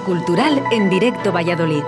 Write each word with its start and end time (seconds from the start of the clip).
cultural 0.00 0.62
en 0.72 0.90
directo 0.90 1.32
Valladolid. 1.32 1.82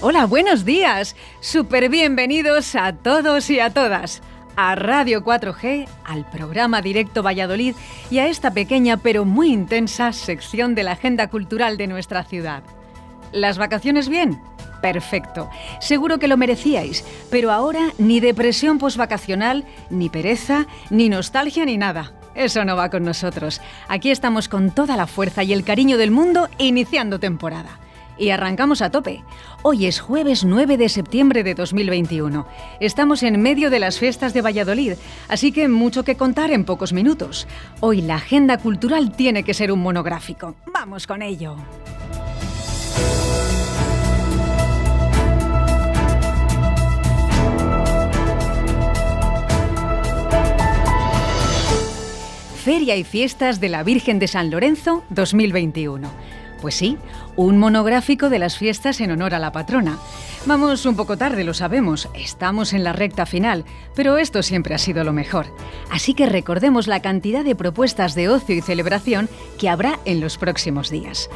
Hola, 0.00 0.26
buenos 0.26 0.64
días. 0.64 1.14
Súper 1.40 1.88
bienvenidos 1.88 2.74
a 2.74 2.94
todos 2.94 3.50
y 3.50 3.60
a 3.60 3.70
todas 3.70 4.22
a 4.56 4.74
Radio 4.74 5.24
4G, 5.24 5.88
al 6.04 6.28
programa 6.28 6.82
Directo 6.82 7.22
Valladolid 7.22 7.74
y 8.10 8.18
a 8.18 8.26
esta 8.26 8.50
pequeña 8.52 8.98
pero 8.98 9.24
muy 9.24 9.52
intensa 9.52 10.12
sección 10.12 10.74
de 10.74 10.82
la 10.82 10.92
agenda 10.92 11.28
cultural 11.30 11.76
de 11.76 11.86
nuestra 11.86 12.24
ciudad. 12.24 12.62
¿Las 13.32 13.58
vacaciones 13.58 14.08
bien? 14.08 14.40
Perfecto. 14.80 15.50
Seguro 15.80 16.18
que 16.18 16.28
lo 16.28 16.36
merecíais, 16.36 17.04
pero 17.30 17.50
ahora 17.50 17.92
ni 17.98 18.20
depresión 18.20 18.78
posvacacional, 18.78 19.64
ni 19.90 20.08
pereza, 20.08 20.66
ni 20.90 21.08
nostalgia, 21.08 21.64
ni 21.64 21.76
nada. 21.76 22.12
Eso 22.34 22.64
no 22.64 22.76
va 22.76 22.90
con 22.90 23.04
nosotros. 23.04 23.60
Aquí 23.88 24.10
estamos 24.10 24.48
con 24.48 24.70
toda 24.70 24.96
la 24.96 25.06
fuerza 25.06 25.42
y 25.42 25.52
el 25.52 25.64
cariño 25.64 25.98
del 25.98 26.10
mundo 26.10 26.48
iniciando 26.58 27.18
temporada 27.18 27.80
y 28.20 28.30
arrancamos 28.30 28.82
a 28.82 28.90
tope. 28.90 29.24
Hoy 29.62 29.86
es 29.86 29.98
jueves 29.98 30.44
9 30.44 30.76
de 30.76 30.88
septiembre 30.88 31.42
de 31.42 31.54
2021. 31.54 32.46
Estamos 32.78 33.22
en 33.22 33.40
medio 33.40 33.70
de 33.70 33.80
las 33.80 33.98
fiestas 33.98 34.34
de 34.34 34.42
Valladolid, 34.42 34.92
así 35.28 35.52
que 35.52 35.68
mucho 35.68 36.04
que 36.04 36.16
contar 36.16 36.52
en 36.52 36.64
pocos 36.64 36.92
minutos. 36.92 37.48
Hoy 37.80 38.02
la 38.02 38.16
agenda 38.16 38.58
cultural 38.58 39.12
tiene 39.12 39.42
que 39.42 39.54
ser 39.54 39.72
un 39.72 39.80
monográfico. 39.80 40.54
Vamos 40.72 41.06
con 41.06 41.22
ello. 41.22 41.56
Feria 52.70 52.94
y 52.94 53.02
Fiestas 53.02 53.58
de 53.58 53.68
la 53.68 53.82
Virgen 53.82 54.20
de 54.20 54.28
San 54.28 54.48
Lorenzo 54.48 55.02
2021. 55.10 56.08
Pues 56.60 56.76
sí, 56.76 56.98
un 57.34 57.58
monográfico 57.58 58.30
de 58.30 58.38
las 58.38 58.58
fiestas 58.58 59.00
en 59.00 59.10
honor 59.10 59.34
a 59.34 59.40
la 59.40 59.50
patrona. 59.50 59.98
Vamos 60.46 60.86
un 60.86 60.94
poco 60.94 61.16
tarde, 61.16 61.42
lo 61.42 61.52
sabemos, 61.52 62.08
estamos 62.14 62.72
en 62.72 62.84
la 62.84 62.92
recta 62.92 63.26
final, 63.26 63.64
pero 63.96 64.18
esto 64.18 64.44
siempre 64.44 64.76
ha 64.76 64.78
sido 64.78 65.02
lo 65.02 65.12
mejor. 65.12 65.46
Así 65.90 66.14
que 66.14 66.26
recordemos 66.26 66.86
la 66.86 67.02
cantidad 67.02 67.42
de 67.42 67.56
propuestas 67.56 68.14
de 68.14 68.28
ocio 68.28 68.54
y 68.54 68.60
celebración 68.60 69.28
que 69.58 69.68
habrá 69.68 69.98
en 70.04 70.20
los 70.20 70.38
próximos 70.38 70.90
días. 70.90 71.28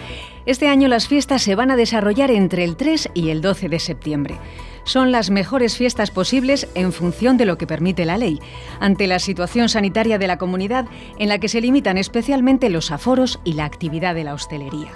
Este 0.47 0.69
año 0.69 0.87
las 0.87 1.09
fiestas 1.09 1.43
se 1.43 1.57
van 1.57 1.73
a 1.73 1.77
desarrollar 1.77 2.31
entre 2.31 2.63
el 2.63 2.77
3 2.77 3.09
y 3.13 3.31
el 3.31 3.41
12 3.41 3.69
de 3.71 3.81
septiembre 3.81 4.39
son 4.85 5.13
las 5.13 5.31
mejores 5.31 5.77
fiestas 5.77 6.11
posibles 6.11 6.69
en 6.75 6.93
función 6.93 7.37
de 7.37 7.47
lo 7.47 7.59
que 7.59 7.67
permite 7.67 8.05
la 8.05 8.19
ley, 8.19 8.41
ante 8.81 9.07
la 9.07 9.19
situación 9.19 9.69
sanitaria 9.69 10.19
de 10.19 10.27
la 10.27 10.39
comunidad 10.39 10.87
en 11.19 11.29
la 11.29 11.39
que 11.39 11.49
se 11.49 11.61
limitan 11.61 11.99
especialmente 11.99 12.71
los 12.71 12.91
aforos 12.91 13.41
y 13.45 13.55
la 13.55 13.65
actividad 13.65 14.15
de 14.15 14.25
la 14.25 14.35
hostelería. 14.35 14.93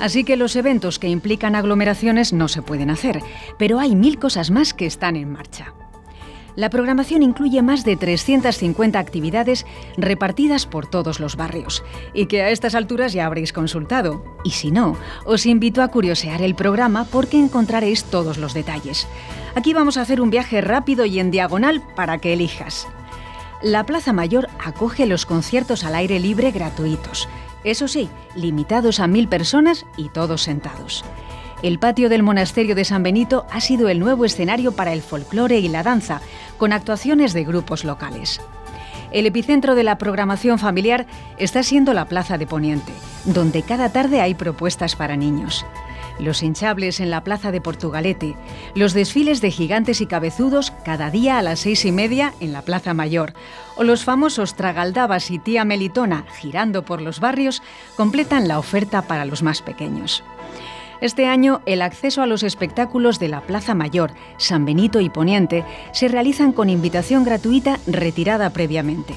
Así 0.00 0.24
que 0.24 0.36
los 0.36 0.54
eventos 0.56 0.98
que 0.98 1.08
implican 1.08 1.54
aglomeraciones 1.54 2.32
no 2.32 2.48
se 2.48 2.62
pueden 2.62 2.90
hacer, 2.90 3.20
pero 3.58 3.80
hay 3.80 3.94
mil 3.96 4.18
cosas 4.18 4.50
más 4.50 4.74
que 4.74 4.86
están 4.86 5.16
en 5.16 5.32
marcha. 5.32 5.74
La 6.58 6.70
programación 6.70 7.22
incluye 7.22 7.62
más 7.62 7.84
de 7.84 7.96
350 7.96 8.98
actividades 8.98 9.64
repartidas 9.96 10.66
por 10.66 10.88
todos 10.88 11.20
los 11.20 11.36
barrios 11.36 11.84
y 12.12 12.26
que 12.26 12.42
a 12.42 12.50
estas 12.50 12.74
alturas 12.74 13.12
ya 13.12 13.26
habréis 13.26 13.52
consultado. 13.52 14.24
Y 14.42 14.50
si 14.50 14.72
no, 14.72 14.96
os 15.24 15.46
invito 15.46 15.82
a 15.82 15.88
curiosear 15.88 16.42
el 16.42 16.56
programa 16.56 17.04
porque 17.04 17.38
encontraréis 17.38 18.02
todos 18.02 18.38
los 18.38 18.54
detalles. 18.54 19.06
Aquí 19.54 19.72
vamos 19.72 19.98
a 19.98 20.00
hacer 20.00 20.20
un 20.20 20.30
viaje 20.30 20.60
rápido 20.60 21.04
y 21.04 21.20
en 21.20 21.30
diagonal 21.30 21.80
para 21.94 22.18
que 22.18 22.32
elijas. 22.32 22.88
La 23.62 23.86
Plaza 23.86 24.12
Mayor 24.12 24.48
acoge 24.58 25.06
los 25.06 25.26
conciertos 25.26 25.84
al 25.84 25.94
aire 25.94 26.18
libre 26.18 26.50
gratuitos 26.50 27.28
eso 27.64 27.88
sí, 27.88 28.08
limitados 28.34 29.00
a 29.00 29.06
mil 29.06 29.28
personas 29.28 29.84
y 29.96 30.08
todos 30.10 30.42
sentados. 30.42 31.04
El 31.62 31.78
patio 31.80 32.08
del 32.08 32.22
monasterio 32.22 32.74
de 32.76 32.84
San 32.84 33.02
Benito 33.02 33.44
ha 33.50 33.60
sido 33.60 33.88
el 33.88 33.98
nuevo 33.98 34.24
escenario 34.24 34.72
para 34.72 34.92
el 34.92 35.02
folclore 35.02 35.58
y 35.58 35.68
la 35.68 35.82
danza, 35.82 36.20
con 36.56 36.72
actuaciones 36.72 37.32
de 37.32 37.44
grupos 37.44 37.84
locales. 37.84 38.40
El 39.10 39.26
epicentro 39.26 39.74
de 39.74 39.82
la 39.82 39.98
programación 39.98 40.58
familiar 40.58 41.06
está 41.38 41.62
siendo 41.62 41.94
la 41.94 42.04
Plaza 42.04 42.38
de 42.38 42.46
Poniente, 42.46 42.92
donde 43.24 43.62
cada 43.62 43.90
tarde 43.90 44.20
hay 44.20 44.34
propuestas 44.34 44.94
para 44.94 45.16
niños 45.16 45.64
los 46.18 46.42
hinchables 46.42 47.00
en 47.00 47.10
la 47.10 47.22
plaza 47.24 47.52
de 47.52 47.60
Portugalete, 47.60 48.36
los 48.74 48.92
desfiles 48.92 49.40
de 49.40 49.50
gigantes 49.50 50.00
y 50.00 50.06
cabezudos 50.06 50.72
cada 50.84 51.10
día 51.10 51.38
a 51.38 51.42
las 51.42 51.60
seis 51.60 51.84
y 51.84 51.92
media 51.92 52.34
en 52.40 52.52
la 52.52 52.62
Plaza 52.62 52.94
Mayor, 52.94 53.32
o 53.76 53.84
los 53.84 54.04
famosos 54.04 54.54
Tragaldabas 54.54 55.30
y 55.30 55.38
Tía 55.38 55.64
Melitona 55.64 56.24
girando 56.38 56.84
por 56.84 57.00
los 57.00 57.20
barrios 57.20 57.62
completan 57.96 58.48
la 58.48 58.58
oferta 58.58 59.02
para 59.02 59.24
los 59.24 59.42
más 59.42 59.62
pequeños. 59.62 60.24
Este 61.00 61.26
año, 61.26 61.60
el 61.64 61.82
acceso 61.82 62.22
a 62.22 62.26
los 62.26 62.42
espectáculos 62.42 63.20
de 63.20 63.28
la 63.28 63.40
Plaza 63.40 63.74
Mayor, 63.74 64.12
San 64.36 64.64
Benito 64.64 65.00
y 65.00 65.10
Poniente 65.10 65.64
se 65.92 66.08
realizan 66.08 66.52
con 66.52 66.70
invitación 66.70 67.24
gratuita 67.24 67.78
retirada 67.86 68.50
previamente. 68.50 69.14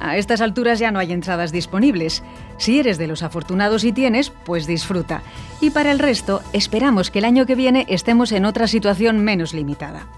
A 0.00 0.16
estas 0.16 0.40
alturas 0.40 0.80
ya 0.80 0.90
no 0.90 0.98
hay 0.98 1.12
entradas 1.12 1.52
disponibles. 1.52 2.24
Si 2.56 2.80
eres 2.80 2.98
de 2.98 3.06
los 3.06 3.22
afortunados 3.22 3.84
y 3.84 3.92
tienes, 3.92 4.30
pues 4.30 4.66
disfruta. 4.66 5.22
Y 5.60 5.70
para 5.70 5.92
el 5.92 6.00
resto, 6.00 6.42
esperamos 6.52 7.12
que 7.12 7.20
el 7.20 7.24
año 7.24 7.46
que 7.46 7.54
viene 7.54 7.86
estemos 7.88 8.32
en 8.32 8.44
otra 8.44 8.66
situación 8.66 9.18
menos 9.18 9.54
limitada. 9.54 10.08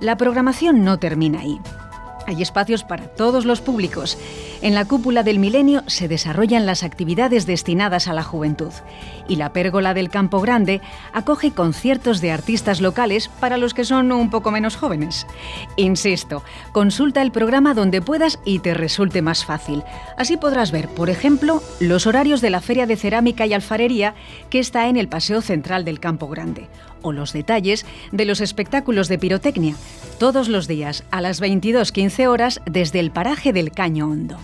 La 0.00 0.16
programación 0.16 0.82
no 0.82 0.98
termina 0.98 1.38
ahí. 1.38 1.60
Hay 2.26 2.42
espacios 2.42 2.84
para 2.84 3.06
todos 3.06 3.44
los 3.44 3.60
públicos. 3.60 4.18
En 4.62 4.74
la 4.74 4.84
cúpula 4.84 5.22
del 5.22 5.38
milenio 5.38 5.82
se 5.86 6.08
desarrollan 6.08 6.66
las 6.66 6.82
actividades 6.82 7.46
destinadas 7.46 8.08
a 8.08 8.12
la 8.12 8.22
juventud 8.22 8.72
y 9.28 9.36
la 9.36 9.52
pérgola 9.52 9.94
del 9.94 10.10
Campo 10.10 10.40
Grande 10.40 10.80
acoge 11.12 11.52
conciertos 11.52 12.20
de 12.20 12.32
artistas 12.32 12.80
locales 12.80 13.28
para 13.40 13.56
los 13.56 13.74
que 13.74 13.84
son 13.84 14.12
un 14.12 14.30
poco 14.30 14.50
menos 14.50 14.76
jóvenes. 14.76 15.26
Insisto, 15.76 16.42
consulta 16.72 17.22
el 17.22 17.32
programa 17.32 17.74
donde 17.74 18.02
puedas 18.02 18.38
y 18.44 18.60
te 18.60 18.74
resulte 18.74 19.22
más 19.22 19.44
fácil. 19.44 19.82
Así 20.16 20.36
podrás 20.36 20.70
ver, 20.70 20.88
por 20.88 21.10
ejemplo, 21.10 21.62
los 21.80 22.06
horarios 22.06 22.40
de 22.40 22.50
la 22.50 22.60
Feria 22.60 22.86
de 22.86 22.96
Cerámica 22.96 23.46
y 23.46 23.54
Alfarería 23.54 24.14
que 24.50 24.58
está 24.58 24.88
en 24.88 24.96
el 24.96 25.08
Paseo 25.08 25.40
Central 25.40 25.84
del 25.84 26.00
Campo 26.00 26.28
Grande 26.28 26.68
o 27.02 27.12
los 27.12 27.32
detalles 27.32 27.86
de 28.10 28.24
los 28.24 28.40
espectáculos 28.40 29.08
de 29.08 29.18
pirotecnia, 29.18 29.76
todos 30.18 30.48
los 30.48 30.68
días 30.68 31.04
a 31.10 31.20
las 31.20 31.40
22.15 31.40 32.26
horas 32.26 32.60
desde 32.64 33.00
el 33.00 33.10
paraje 33.10 33.52
del 33.52 33.70
Caño 33.72 34.08
Hondo. 34.08 34.38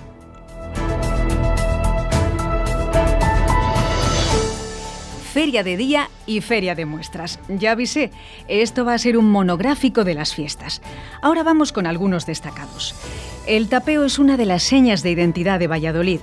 Feria 5.32 5.62
de 5.62 5.76
día 5.76 6.10
y 6.26 6.40
feria 6.40 6.74
de 6.74 6.84
muestras. 6.84 7.38
Ya 7.48 7.70
avisé, 7.70 8.10
esto 8.48 8.84
va 8.84 8.94
a 8.94 8.98
ser 8.98 9.16
un 9.16 9.30
monográfico 9.30 10.02
de 10.02 10.14
las 10.14 10.34
fiestas. 10.34 10.82
Ahora 11.22 11.44
vamos 11.44 11.70
con 11.70 11.86
algunos 11.86 12.26
destacados. 12.26 12.96
El 13.46 13.68
tapeo 13.68 14.04
es 14.04 14.18
una 14.18 14.36
de 14.36 14.46
las 14.46 14.64
señas 14.64 15.04
de 15.04 15.12
identidad 15.12 15.60
de 15.60 15.68
Valladolid. 15.68 16.20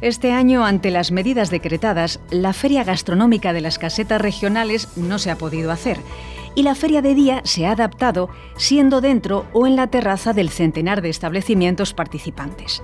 Este 0.00 0.32
año, 0.32 0.64
ante 0.64 0.90
las 0.90 1.12
medidas 1.12 1.50
decretadas, 1.50 2.20
la 2.30 2.52
feria 2.52 2.84
gastronómica 2.84 3.52
de 3.52 3.60
las 3.60 3.78
casetas 3.78 4.20
regionales 4.20 4.88
no 4.96 5.18
se 5.18 5.30
ha 5.30 5.38
podido 5.38 5.70
hacer 5.70 5.98
y 6.54 6.62
la 6.62 6.74
feria 6.74 7.02
de 7.02 7.14
día 7.14 7.40
se 7.44 7.66
ha 7.66 7.72
adaptado 7.72 8.28
siendo 8.56 9.00
dentro 9.00 9.46
o 9.52 9.66
en 9.66 9.76
la 9.76 9.88
terraza 9.88 10.32
del 10.32 10.50
centenar 10.50 11.02
de 11.02 11.10
establecimientos 11.10 11.94
participantes. 11.94 12.82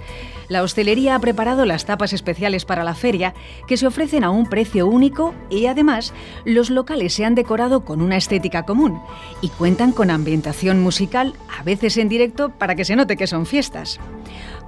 La 0.49 0.63
hostelería 0.63 1.15
ha 1.15 1.19
preparado 1.21 1.65
las 1.65 1.85
tapas 1.85 2.13
especiales 2.13 2.65
para 2.65 2.83
la 2.83 2.95
feria 2.95 3.35
que 3.69 3.77
se 3.77 3.87
ofrecen 3.87 4.25
a 4.25 4.31
un 4.31 4.47
precio 4.47 4.87
único 4.89 5.35
y 5.49 5.67
además 5.67 6.13
los 6.45 6.71
locales 6.71 7.15
se 7.15 7.25
han 7.25 7.37
decorado 7.37 7.85
con 7.85 8.03
una 8.03 8.17
estética 8.17 8.65
común 8.65 9.01
y 9.43 9.49
cuentan 9.49 9.93
con 9.93 10.11
ambientación 10.11 10.83
musical, 10.83 11.35
a 11.57 11.63
veces 11.63 11.97
en 11.97 12.09
directo, 12.09 12.51
para 12.51 12.75
que 12.75 12.85
se 12.85 12.97
note 12.97 13.17
que 13.17 13.29
son 13.29 13.47
fiestas. 13.47 14.01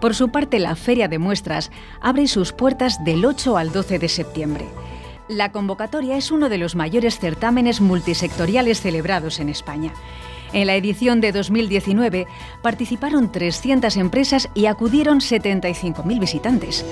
Por 0.01 0.15
su 0.15 0.31
parte, 0.31 0.59
la 0.59 0.77
Feria 0.77 1.09
de 1.09 1.19
Muestras 1.19 1.71
abre 2.01 2.27
sus 2.27 2.53
puertas 2.53 3.05
del 3.05 3.25
8 3.25 3.57
al 3.57 3.73
12 3.73 3.99
de 3.99 4.09
septiembre. 4.09 4.67
La 5.29 5.53
convocatoria 5.53 6.17
es 6.17 6.31
uno 6.31 6.49
de 6.49 6.59
los 6.59 6.75
mayores 6.75 7.19
certámenes 7.19 7.81
multisectoriales 7.81 8.81
celebrados 8.81 9.39
en 9.41 9.49
España. 9.49 9.93
En 10.53 10.67
la 10.67 10.75
edición 10.75 11.21
de 11.21 11.33
2019 11.33 12.27
participaron 12.61 13.33
300 13.33 13.97
empresas 13.97 14.51
y 14.53 14.67
acudieron 14.67 15.21
75.000 15.21 16.21
visitantes. 16.21 16.85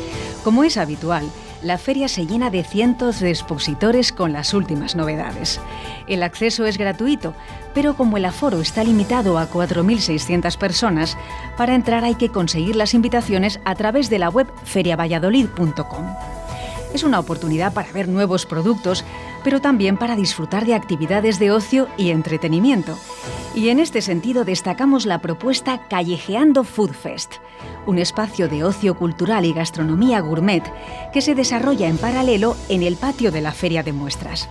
Como 0.44 0.64
es 0.64 0.78
habitual, 0.78 1.30
la 1.62 1.76
feria 1.76 2.08
se 2.08 2.26
llena 2.26 2.48
de 2.48 2.64
cientos 2.64 3.20
de 3.20 3.28
expositores 3.28 4.12
con 4.12 4.32
las 4.32 4.54
últimas 4.54 4.96
novedades. 4.96 5.60
El 6.06 6.22
acceso 6.22 6.64
es 6.64 6.78
gratuito, 6.78 7.34
pero 7.74 7.96
como 7.96 8.16
el 8.16 8.24
aforo 8.24 8.62
está 8.62 8.82
limitado 8.82 9.38
a 9.38 9.50
4.600 9.50 10.56
personas, 10.56 11.18
para 11.58 11.74
entrar 11.74 12.04
hay 12.04 12.14
que 12.14 12.30
conseguir 12.30 12.76
las 12.76 12.94
invitaciones 12.94 13.60
a 13.66 13.74
través 13.74 14.08
de 14.08 14.20
la 14.20 14.30
web 14.30 14.46
feriavalladolid.com. 14.64 16.29
Es 16.94 17.04
una 17.04 17.20
oportunidad 17.20 17.72
para 17.72 17.92
ver 17.92 18.08
nuevos 18.08 18.46
productos, 18.46 19.04
pero 19.44 19.60
también 19.60 19.96
para 19.96 20.16
disfrutar 20.16 20.66
de 20.66 20.74
actividades 20.74 21.38
de 21.38 21.52
ocio 21.52 21.88
y 21.96 22.10
entretenimiento. 22.10 22.98
Y 23.54 23.68
en 23.68 23.78
este 23.78 24.02
sentido 24.02 24.44
destacamos 24.44 25.06
la 25.06 25.20
propuesta 25.20 25.86
Callejeando 25.88 26.64
Food 26.64 26.92
Fest, 26.92 27.34
un 27.86 27.98
espacio 27.98 28.48
de 28.48 28.64
ocio 28.64 28.96
cultural 28.96 29.44
y 29.44 29.52
gastronomía 29.52 30.20
gourmet 30.20 30.62
que 31.12 31.20
se 31.20 31.34
desarrolla 31.34 31.88
en 31.88 31.98
paralelo 31.98 32.56
en 32.68 32.82
el 32.82 32.96
patio 32.96 33.30
de 33.30 33.40
la 33.40 33.52
feria 33.52 33.82
de 33.82 33.92
muestras. 33.92 34.48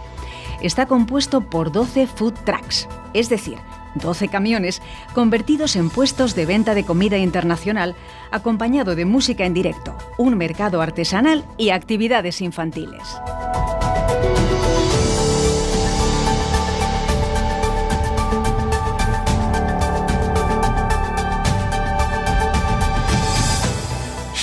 Está 0.62 0.86
compuesto 0.86 1.42
por 1.42 1.72
12 1.72 2.08
food 2.08 2.34
trucks, 2.46 2.88
es 3.14 3.30
decir, 3.30 3.58
12 4.00 4.28
camiones 4.30 4.82
convertidos 5.14 5.76
en 5.76 5.90
puestos 5.90 6.36
de 6.36 6.46
venta 6.46 6.74
de 6.74 6.86
comida 6.86 7.18
internacional, 7.18 7.96
acompañado 8.32 8.96
de 8.96 9.06
música 9.06 9.46
en 9.46 9.54
directo, 9.54 9.96
un 10.18 10.38
mercado 10.38 10.82
artesanal 10.82 11.46
y 11.58 11.70
actividades 11.70 12.42
infantiles. 12.42 13.04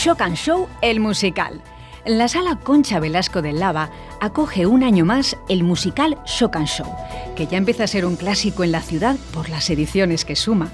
Shock 0.06 0.20
and 0.20 0.36
Show, 0.36 0.68
el 0.82 1.00
musical. 1.00 1.60
La 2.04 2.28
sala 2.28 2.54
Concha 2.62 3.00
Velasco 3.00 3.42
del 3.42 3.58
Lava 3.58 3.90
acoge 4.26 4.66
un 4.66 4.82
año 4.82 5.04
más 5.04 5.36
el 5.48 5.64
musical 5.64 6.18
Shock 6.26 6.56
and 6.56 6.66
Show, 6.66 6.86
que 7.34 7.46
ya 7.46 7.58
empieza 7.58 7.84
a 7.84 7.86
ser 7.86 8.04
un 8.04 8.16
clásico 8.16 8.64
en 8.64 8.72
la 8.72 8.82
ciudad 8.82 9.16
por 9.32 9.48
las 9.48 9.70
ediciones 9.70 10.24
que 10.24 10.36
suma. 10.36 10.70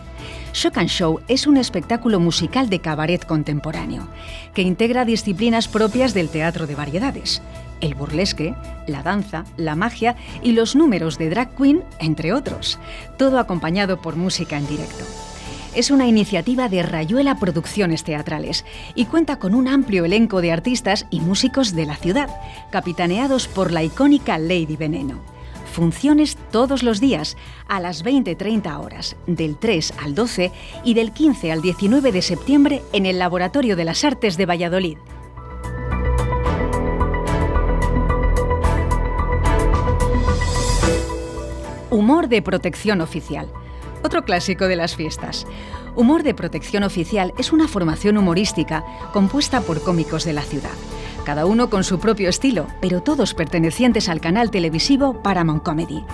Shock 0.53 0.79
and 0.79 0.89
Show 0.89 1.21
es 1.29 1.47
un 1.47 1.57
espectáculo 1.57 2.19
musical 2.19 2.69
de 2.69 2.81
cabaret 2.81 3.25
contemporáneo, 3.25 4.09
que 4.55 4.63
integra 4.63 5.05
disciplinas 5.05 5.69
propias 5.69 6.15
del 6.15 6.29
teatro 6.29 6.67
de 6.67 6.75
variedades, 6.75 7.43
el 7.81 7.95
burlesque, 7.95 8.55
la 8.87 9.03
danza, 9.03 9.45
la 9.57 9.77
magia 9.77 10.17
y 10.43 10.53
los 10.53 10.75
números 10.75 11.19
de 11.19 11.31
drag 11.31 11.55
queen, 11.57 11.85
entre 12.01 12.33
otros, 12.33 12.79
todo 13.19 13.39
acompañado 13.39 14.01
por 14.01 14.17
música 14.17 14.57
en 14.57 14.67
directo 14.67 15.05
es 15.75 15.91
una 15.91 16.07
iniciativa 16.07 16.69
de 16.69 16.83
Rayuela 16.83 17.39
Producciones 17.39 18.05
Teatrales 18.05 18.65
y 18.95 19.07
cuenta 19.07 19.39
con 19.39 19.55
un 19.55 19.69
amplio 19.69 20.05
elenco 20.05 20.41
de 20.41 20.53
artistas 20.53 21.07
y 21.11 21.21
músicos 21.21 21.75
de 21.75 21.87
la 21.87 21.97
ciudad, 21.97 22.29
capitaneados 22.71 23.49
por 23.49 23.73
la 23.73 23.83
icónica 23.83 24.39
Lady 24.39 24.77
Veneno. 24.77 25.21
Funciones 25.73 26.37
todos 26.51 26.83
los 26.83 27.01
días 27.01 27.39
a 27.67 27.81
las 27.81 28.05
20-30 28.05 28.79
horas, 28.79 29.17
del 29.27 29.57
3 29.57 29.95
al 30.03 30.15
12 30.15 30.53
y 30.85 30.93
del 30.93 31.13
15 31.13 31.51
al 31.51 31.63
19 31.63 32.13
de 32.13 32.21
septiembre 32.21 32.83
en 32.93 33.07
el 33.07 33.19
Laboratorio 33.19 33.75
de 33.75 33.85
las 33.85 34.05
Artes 34.05 34.37
de 34.37 34.45
Valladolid. 34.45 34.99
Humor 41.89 42.29
de 42.29 42.43
protección 42.43 43.01
oficial 43.01 43.49
otro 44.03 44.25
clásico 44.25 44.69
de 44.69 44.77
las 44.77 44.97
fiestas. 44.97 45.47
Humor 45.95 46.23
de 46.23 46.35
Protección 46.35 46.83
Oficial 46.83 47.35
es 47.39 47.53
una 47.53 47.69
formación 47.69 48.17
humorística 48.17 48.85
compuesta 49.13 49.61
por 49.61 49.83
cómicos 49.83 50.25
de 50.25 50.33
la 50.33 50.43
ciudad, 50.43 50.71
cada 51.25 51.47
uno 51.47 51.71
con 51.71 51.85
su 51.85 51.99
propio 51.99 52.29
estilo, 52.29 52.67
pero 52.81 53.03
todos 53.03 53.35
pertenecientes 53.35 54.09
al 54.09 54.21
canal 54.21 54.51
televisivo 54.51 55.23
Paramount 55.23 55.63
Comedy. 55.63 56.05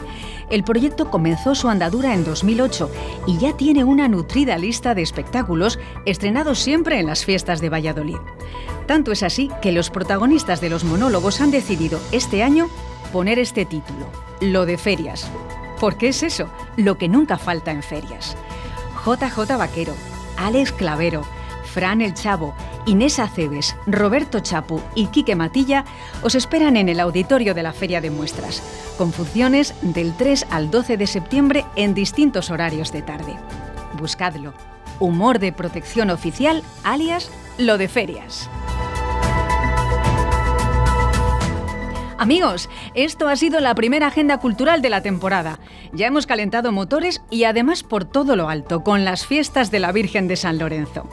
El 0.51 0.65
proyecto 0.65 1.11
comenzó 1.11 1.55
su 1.55 1.69
andadura 1.69 2.15
en 2.15 2.25
2008 2.25 2.91
y 3.27 3.39
ya 3.39 3.57
tiene 3.57 3.85
una 3.85 4.09
nutrida 4.09 4.57
lista 4.59 4.95
de 4.95 5.03
espectáculos 5.03 5.79
estrenados 6.07 6.59
siempre 6.59 6.99
en 6.99 7.07
las 7.07 7.25
fiestas 7.25 7.61
de 7.61 7.69
Valladolid. 7.69 8.19
Tanto 8.87 9.13
es 9.13 9.23
así 9.23 9.51
que 9.61 9.73
los 9.73 9.91
protagonistas 9.91 10.61
de 10.61 10.71
los 10.71 10.85
monólogos 10.85 11.41
han 11.41 11.51
decidido 11.51 12.01
este 12.11 12.43
año 12.43 12.69
poner 13.13 13.39
este 13.39 13.67
título, 13.67 14.07
Lo 14.41 14.65
de 14.65 14.79
Ferias, 14.79 15.31
porque 15.81 16.09
es 16.09 16.23
eso, 16.23 16.49
lo 16.77 16.99
que 16.99 17.09
nunca 17.09 17.39
falta 17.39 17.71
en 17.71 17.83
ferias. 17.83 18.37
JJ 19.05 19.57
Vaquero, 19.57 19.95
Alex 20.37 20.73
Clavero, 20.73 21.23
Fran 21.65 22.01
el 22.01 22.15
Chavo, 22.15 22.55
Inés 22.87 23.19
Aceves, 23.19 23.77
Roberto 23.87 24.41
Chapu 24.41 24.81
y 24.95 25.07
Quique 25.07 25.37
Matilla 25.37 25.85
os 26.23 26.35
esperan 26.35 26.77
en 26.77 26.89
el 26.89 27.01
auditorio 27.01 27.55
de 27.55 27.63
la 27.63 27.73
Feria 27.73 28.01
de 28.01 28.11
Muestras, 28.11 28.63
con 28.97 29.13
funciones 29.13 29.75
del 29.83 30.15
3 30.17 30.47
al 30.51 30.71
12 30.71 30.97
de 30.97 31.07
septiembre 31.07 31.65
en 31.77 31.95
distintos 31.95 32.51
horarios 32.51 32.93
de 32.93 33.03
tarde. 33.03 33.37
Buscadlo. 33.99 34.55
Humor 35.01 35.39
de 35.39 35.53
protección 35.53 36.11
oficial, 36.11 36.63
alias 36.83 37.31
lo 37.59 37.79
de 37.79 37.89
ferias. 37.89 38.51
Amigos, 42.19 42.69
esto 42.95 43.29
ha 43.29 43.37
sido 43.37 43.61
la 43.61 43.77
primera 43.77 44.09
agenda 44.09 44.39
cultural 44.39 44.83
de 44.83 44.91
la 44.91 45.03
temporada. 45.03 45.61
Ya 45.93 46.09
hemos 46.09 46.27
calentado 46.27 46.73
motores 46.73 47.23
y 47.31 47.45
además 47.45 47.85
por 47.85 48.05
todo 48.05 48.35
lo 48.35 48.49
alto, 48.49 48.83
con 48.83 49.05
las 49.05 49.25
fiestas 49.25 49.71
de 49.71 49.79
la 49.79 49.93
Virgen 49.93 50.27
de 50.27 50.35
San 50.35 50.59
Lorenzo. 50.59 51.09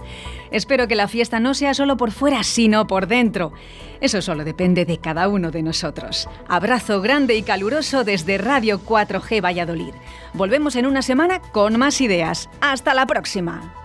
Espero 0.50 0.88
que 0.88 0.96
la 0.96 1.07
fiesta 1.07 1.40
no 1.40 1.54
sea 1.54 1.75
solo 1.75 1.96
por 1.96 2.12
fuera, 2.12 2.44
sino 2.44 2.88
por 2.88 3.06
dentro. 3.06 3.54
Eso 4.02 4.19
solo 4.24 4.44
depende 4.44 4.86
de 4.86 4.98
cada 4.98 5.28
uno 5.28 5.52
de 5.52 5.62
nosotros. 5.62 6.28
Abrazo 6.48 7.02
grande 7.02 7.36
y 7.36 7.44
caluroso 7.44 8.04
desde 8.04 8.40
Radio 8.40 8.81
4G 8.84 9.44
Valladolid. 9.44 9.94
Volvemos 10.34 10.75
en 10.75 10.88
una 10.88 11.04
semana 11.04 11.40
con 11.40 11.78
más 11.78 12.02
ideas. 12.02 12.50
Hasta 12.62 12.96
la 12.96 13.06
próxima. 13.06 13.84